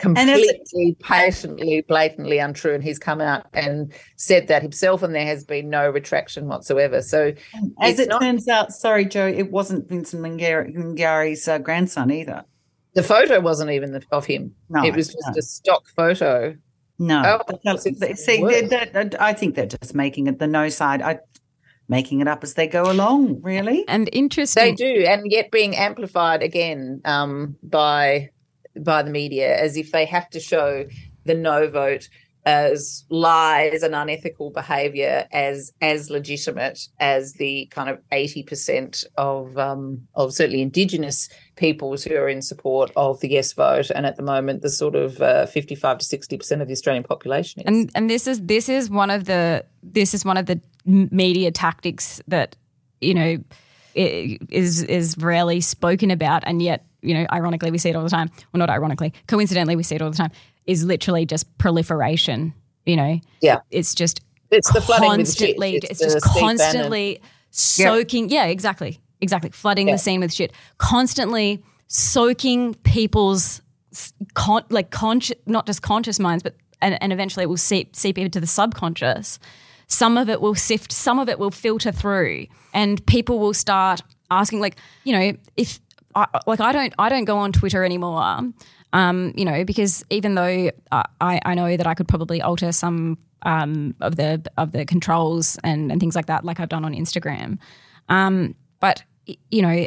[0.00, 2.74] completely, patently, blatantly untrue.
[2.74, 7.02] And he's come out and said that himself, and there has been no retraction whatsoever.
[7.02, 7.32] So,
[7.80, 12.44] As it not- turns out, sorry, Jo, it wasn't Vincent Lingiari's uh, grandson either.
[12.96, 14.52] The photo wasn't even of him.
[14.68, 15.38] No, it was just no.
[15.38, 16.56] a stock photo.
[16.98, 20.46] No, Oh, That's- it's they- see, they're- they're- I think they're just making it the
[20.46, 21.02] no side.
[21.02, 21.18] I
[21.88, 23.40] making it up as they go along.
[23.42, 28.30] Really, and interesting, They do, and yet being amplified again um, by
[28.82, 30.86] by the media, as if they have to show
[31.24, 32.08] the no vote
[32.46, 39.58] as lies and unethical behaviour as as legitimate as the kind of eighty percent of
[39.58, 44.16] um, of certainly Indigenous peoples who are in support of the yes vote, and at
[44.16, 45.16] the moment the sort of
[45.50, 47.66] fifty five to sixty percent of the Australian population is.
[47.66, 51.50] and and this is this is one of the this is one of the media
[51.50, 52.54] tactics that
[53.00, 53.38] you know
[53.94, 56.44] is is rarely spoken about.
[56.46, 58.30] And yet you know ironically we see it all the time.
[58.52, 60.30] Well not ironically coincidentally we see it all the time
[60.66, 62.52] is literally just proliferation
[62.84, 63.60] you know Yeah.
[63.70, 65.56] it's just it's the flooding with shit.
[65.56, 69.94] constantly It's it's, the just constantly soaking yeah exactly exactly flooding Yeah.
[69.94, 73.62] the scene with shit constantly soaking people's
[74.34, 78.18] con- like conscious not just conscious minds but and, and eventually it will seep seep
[78.18, 79.38] into the subconscious.
[79.88, 84.02] Some of it will sift, some of it will filter through, and people will start
[84.30, 85.78] asking, like, you know, if
[86.14, 88.40] I, like I don't I don't go on Twitter anymore.
[88.92, 93.18] Um, you know, because even though I, I know that I could probably alter some
[93.42, 96.94] um, of the of the controls and, and things like that, like I've done on
[96.94, 97.58] Instagram.
[98.08, 99.02] Um, but
[99.50, 99.86] you know,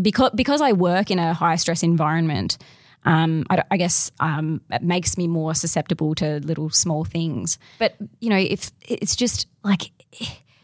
[0.00, 2.58] because because I work in a high stress environment,
[3.04, 7.58] um, I, I, guess um, it makes me more susceptible to little small things.
[7.78, 9.92] But you know, if it's just like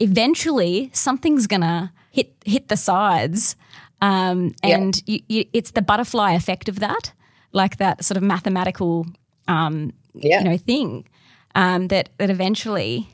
[0.01, 3.57] eventually something's gonna hit hit the sides,
[4.01, 7.13] um, and you, you, it's the butterfly effect of that,
[7.53, 9.07] like that sort of mathematical,
[9.49, 10.39] um, yeah.
[10.39, 11.07] you know, thing
[11.55, 13.09] um, that that eventually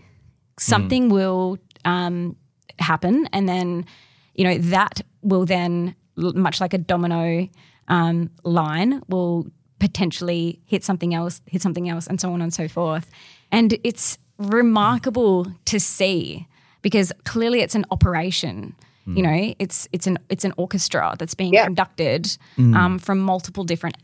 [0.59, 1.13] something mm.
[1.13, 2.37] will um,
[2.79, 3.85] happen, and then
[4.35, 7.49] you know that will then much like a domino
[7.89, 9.47] um, line will
[9.79, 13.11] potentially hit something else, hit something else, and so on and so forth.
[13.51, 16.47] And it's remarkable to see
[16.83, 18.75] because clearly it's an operation.
[19.09, 19.17] Mm.
[19.17, 21.65] You know, it's it's an it's an orchestra that's being yeah.
[21.65, 22.25] conducted
[22.57, 22.77] mm.
[22.77, 23.97] um, from multiple different,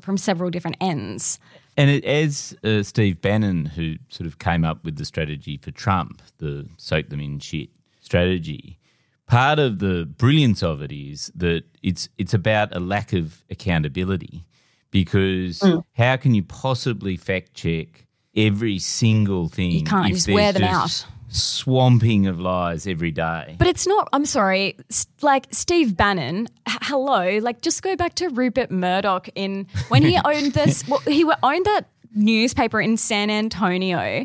[0.00, 1.40] from several different ends.
[1.76, 5.72] And it, as uh, Steve Bannon, who sort of came up with the strategy for
[5.72, 8.78] Trump, the soak them in shit strategy,
[9.26, 14.44] part of the brilliance of it is that it's it's about a lack of accountability
[14.90, 15.82] because mm.
[15.94, 21.06] how can you possibly fact check every single thing you can't just wear them out
[21.34, 24.76] swamping of lies every day but it's not i'm sorry
[25.20, 30.18] like steve bannon h- hello like just go back to rupert murdoch in when he
[30.24, 34.24] owned this well, he owned that newspaper in san antonio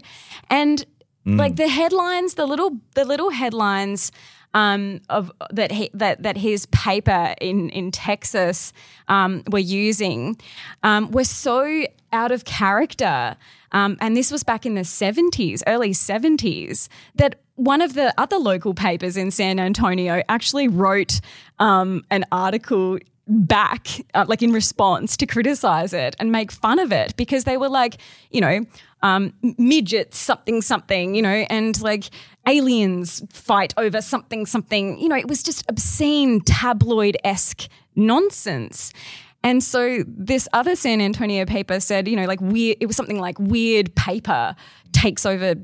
[0.50, 0.86] and
[1.26, 1.38] mm.
[1.40, 4.12] like the headlines the little the little headlines
[4.54, 8.74] um, of that he, that that his paper in in Texas
[9.08, 10.40] um, were using
[10.84, 13.36] um, were so out of character.
[13.72, 18.38] Um, and this was back in the 70s, early 70s, that one of the other
[18.38, 21.20] local papers in San Antonio actually wrote
[21.60, 26.92] um, an article back, uh, like in response to criticize it and make fun of
[26.92, 27.98] it because they were like,
[28.32, 28.66] you know,
[29.02, 32.06] um, midgets, something, something, you know, and like
[32.48, 35.00] aliens fight over something, something.
[35.00, 38.92] You know, it was just obscene tabloid esque nonsense.
[39.44, 43.20] And so this other San Antonio paper said, you know, like weird, it was something
[43.20, 44.56] like weird paper
[44.92, 45.56] takes over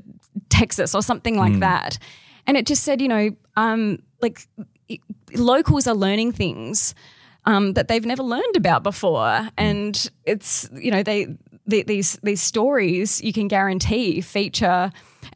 [0.48, 1.60] Texas or something like mm.
[1.60, 1.98] that.
[2.46, 4.48] And it just said, you know, um, like
[5.34, 6.94] locals are learning things
[7.44, 9.48] um, that they've never learned about before.
[9.56, 11.26] And it's, you know, they,
[11.66, 14.90] they, these, these stories you can guarantee feature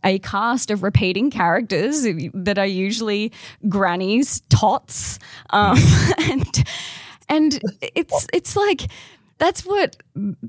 [0.04, 3.32] a cast of repeating characters that are usually
[3.68, 5.18] grannies, tots,
[5.50, 5.76] um,
[6.18, 6.64] and
[7.30, 8.82] and it's it's like
[9.38, 9.96] that's what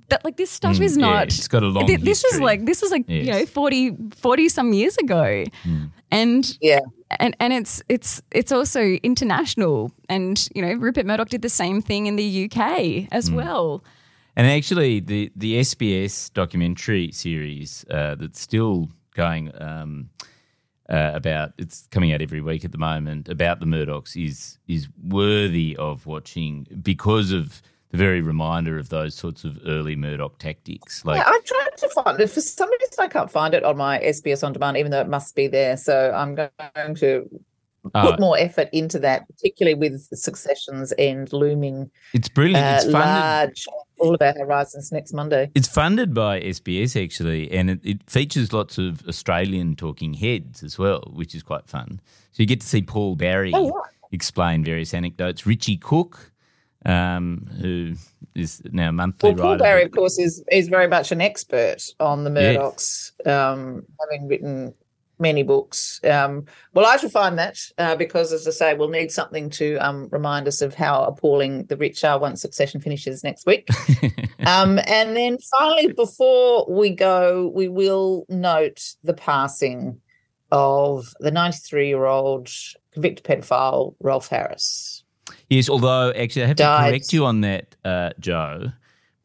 [0.10, 2.38] that like this stuff mm, is not yeah, it's got a long th- this history.
[2.38, 3.26] is like this was like yes.
[3.26, 5.92] you know 40 40 some years ago mm.
[6.12, 6.82] and yeah
[7.20, 11.82] and and it's it's it's also international and you know Rupert Murdoch did the same
[11.82, 13.36] thing in the UK as mm.
[13.36, 13.84] well
[14.36, 20.10] and actually the the SBS documentary series uh, that's still going um,
[20.90, 24.88] uh, about it's coming out every week at the moment about the Murdochs is is
[25.04, 27.62] worthy of watching because of
[27.92, 31.04] the very reminder of those sorts of early Murdoch tactics.
[31.06, 33.78] Like yeah, I tried to find it for some reason I can't find it on
[33.78, 35.78] my SBS on demand, even though it must be there.
[35.78, 37.30] So I'm going to
[37.84, 41.90] put uh, more effort into that, particularly with successions and looming.
[42.14, 42.64] It's brilliant.
[42.64, 43.68] Uh, it's funded, large
[44.02, 45.52] all about horizons next Monday.
[45.56, 50.78] It's funded by SBS actually, and it, it, features lots of Australian talking heads as
[50.78, 52.02] well, which is quite fun.
[52.32, 53.72] So you get to see Paul Barry oh, yeah.
[54.12, 55.46] explain various anecdotes.
[55.46, 56.32] Richie Cook,
[56.86, 57.94] um, who
[58.36, 61.84] is now a monthly well, Paul Barry, of course, is is very much an expert
[62.00, 64.74] on the Murdochs, um, having written
[65.22, 66.02] many books.
[66.04, 69.78] Um, well, I shall find that uh, because, as I say, we'll need something to
[69.78, 73.70] um, remind us of how appalling the rich are once Succession finishes next week.
[74.46, 80.02] um, and then finally, before we go, we will note the passing
[80.52, 82.50] of the 93 year old
[82.92, 85.04] convicted pedophile Rolf Harris.
[85.50, 86.86] Yes, although actually I have Died.
[86.86, 88.72] to correct you on that, uh, Jo,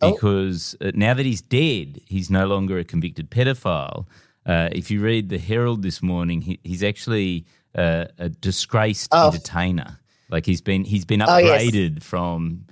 [0.01, 0.13] oh.
[0.13, 0.91] because oh.
[0.95, 4.07] now that he's dead, he's no longer a convicted pedophile.
[4.47, 7.45] Uh, if you read the Herald this morning, he, he's actually
[7.75, 9.29] uh, a disgraced oh.
[9.29, 9.99] entertainer.
[10.29, 12.05] Like he's been he's been upgraded oh, yes.
[12.05, 12.67] from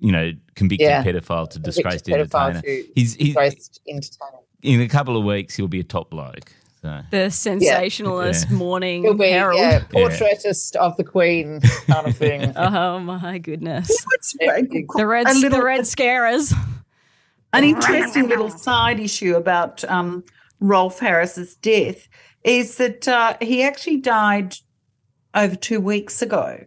[0.00, 1.02] you know convicted yeah.
[1.02, 2.62] pedophile to disgraced entertainer.
[2.94, 4.42] He's, he's disgraced entertainer.
[4.62, 6.52] In a couple of weeks, he'll be a top bloke.
[6.80, 7.00] So.
[7.10, 8.56] The sensationalist yeah.
[8.56, 9.58] morning He'll be, herald.
[9.58, 12.52] Yeah, portraitist of the Queen kind of thing.
[12.56, 13.88] oh my goodness!
[14.38, 16.52] the red, little, the red scarers
[17.54, 20.24] An interesting little side issue about um,
[20.60, 22.08] Rolf Harris's death
[22.42, 24.54] is that uh, he actually died
[25.34, 26.64] over two weeks ago,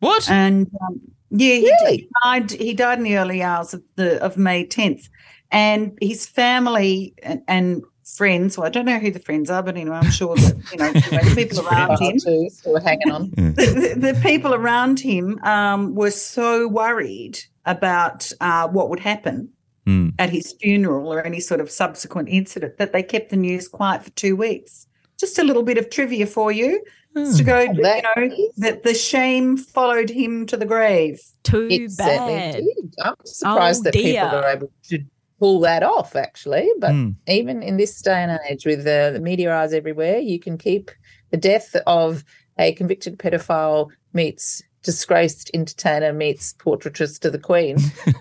[0.00, 0.28] What?
[0.30, 1.96] and um, yeah, he, Really?
[1.96, 2.50] he died.
[2.52, 5.08] He died in the early hours of the of May tenth,
[5.50, 8.56] and his family and, and friends.
[8.56, 10.92] Well, I don't know who the friends are, but anyway, I'm sure that you know
[10.92, 12.18] the people around him.
[12.18, 13.30] Two still hanging on.
[13.36, 19.48] the, the people around him um, were so worried about uh, what would happen
[19.86, 20.10] Hmm.
[20.18, 24.02] at his funeral or any sort of subsequent incident that they kept the news quiet
[24.02, 24.86] for two weeks.
[25.20, 26.82] Just a little bit of trivia for you,
[27.14, 31.20] just to go, you That know, is- that the shame followed him to the grave.
[31.42, 32.54] Too It certainly bad.
[32.54, 32.94] did.
[33.04, 34.22] I'm surprised Oh, that people dear.
[34.24, 34.98] are able to
[35.38, 36.68] pull that off, actually.
[36.78, 37.10] But Hmm.
[37.28, 40.90] even in this day and age, with the, the media eyes everywhere, you can keep
[41.30, 42.24] the death of
[42.58, 47.78] a convicted pedophile meets disgraced entertainer meets portraitress to the Queen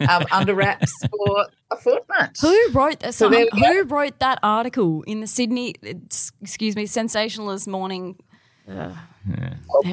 [0.10, 2.38] um, under wraps for a fortnight.
[2.42, 3.14] Who wrote that?
[3.14, 3.68] So some- there we go.
[3.74, 5.76] who wrote that article in the Sydney?
[5.84, 8.18] it's- Excuse me, sensationalist morning.
[8.68, 8.98] Oh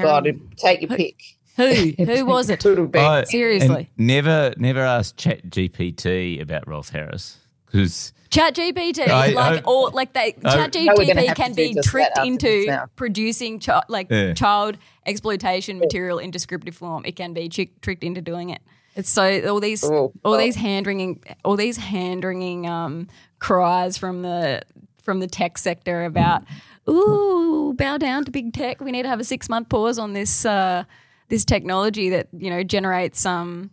[0.01, 1.21] God, take your pick.
[1.57, 1.65] Who?
[2.05, 2.61] Who was it?
[2.61, 3.91] Could have Seriously.
[3.99, 9.91] never, never asked Chat GPT about Rolf Harris because Chat GPT, I- like I- or
[9.91, 14.07] like they I- Chat No, we're gonna GPT can be tricked into producing chi- like
[14.11, 14.35] Yeah.
[14.35, 17.05] child exploitation material in descriptive form.
[17.05, 18.61] It can be chi- tricked into doing it.
[18.95, 20.39] It's so all these Oh, all well.
[20.39, 23.09] these hand wringing all these hand wringing um,
[23.41, 24.63] cries from the
[25.03, 26.43] from the tech sector about
[26.89, 28.81] ooh bow down to big tech.
[28.81, 30.85] We need to have a six month pause on this uh,
[31.29, 33.71] this technology that you know generates um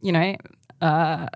[0.00, 0.34] you know
[0.80, 1.26] uh,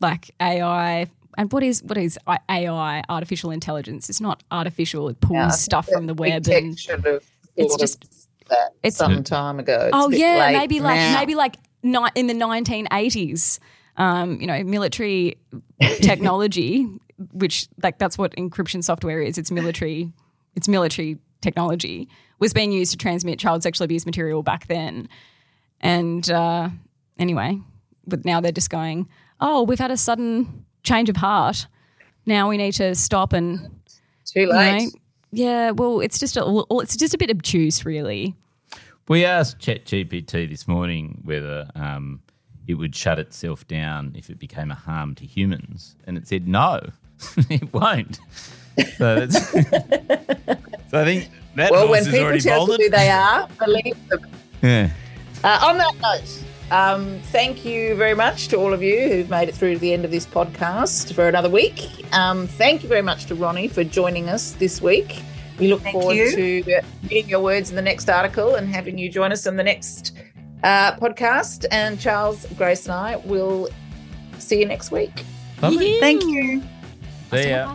[0.00, 1.06] like AI.
[1.38, 2.18] And what is what is
[2.50, 3.02] AI?
[3.08, 4.10] Artificial intelligence.
[4.10, 5.08] It's not artificial.
[5.08, 6.76] It pulls Yeah, stuff from the web and
[7.56, 8.04] it's just-
[8.48, 9.82] that it's- some time ago.
[9.86, 11.18] It's oh yeah, maybe like now.
[11.18, 13.60] maybe like ni- in the 1980s.
[13.96, 15.36] Um, you know, military
[16.00, 16.86] technology,
[17.32, 19.38] which like that's what encryption software is.
[19.38, 20.12] It's military.
[20.56, 22.08] It's military technology
[22.40, 25.08] was being used to transmit child sexual abuse material back then.
[25.80, 26.70] And uh,
[27.18, 27.60] anyway,
[28.06, 29.08] but now they're just going,
[29.40, 31.66] oh, we've had a sudden change of heart.
[32.26, 33.58] Now we need to stop and
[34.24, 34.82] too you late.
[34.84, 34.90] know,
[35.32, 35.70] yeah.
[35.72, 38.34] Well, it's just a it's just a bit obtuse, really.
[39.08, 42.20] we asked ChatGPT this morning whether um,
[42.66, 46.46] it would shut itself down if it became a harm to humans, and it said
[46.48, 46.80] no,
[47.50, 48.18] it won't.
[48.96, 49.50] So, that's,
[50.90, 52.84] so I think that Well, horse when is people already tell you bolted.
[52.84, 54.20] who they are, believe them.
[54.62, 54.90] Yeah.
[55.44, 59.48] Uh, on that note, um, thank you very much to all of you who've made
[59.48, 61.88] it through to the end of this podcast for another week.
[62.14, 65.22] Um, thank you very much to Ronni for joining us this week.
[65.58, 66.62] We look Thank forward you.
[66.62, 69.64] to reading your words in the next article and having you join us in the
[69.64, 70.12] next
[70.62, 71.66] uh, podcast.
[71.70, 73.68] And Charles, Grace, and I will
[74.38, 75.24] see you next week.
[75.60, 75.98] Lovely.
[75.98, 76.62] Thank you.
[77.30, 77.74] See ya.